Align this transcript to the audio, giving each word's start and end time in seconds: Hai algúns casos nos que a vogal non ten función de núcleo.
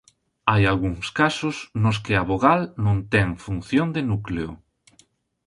Hai 0.51 0.63
algúns 0.65 1.07
casos 1.19 1.55
nos 1.83 1.97
que 2.05 2.13
a 2.21 2.23
vogal 2.31 2.61
non 2.85 2.97
ten 3.13 3.27
función 3.45 3.87
de 3.95 4.01
núcleo. 4.11 4.49